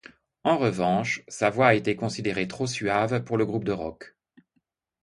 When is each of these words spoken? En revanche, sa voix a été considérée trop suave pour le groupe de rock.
En 0.43 0.57
revanche, 0.57 1.23
sa 1.27 1.51
voix 1.51 1.67
a 1.67 1.73
été 1.75 1.95
considérée 1.95 2.47
trop 2.47 2.65
suave 2.65 3.23
pour 3.23 3.37
le 3.37 3.45
groupe 3.45 3.65
de 3.65 3.71
rock. 3.71 4.15